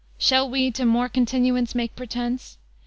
[0.17, 2.57] Shall we to more continuance make pretence?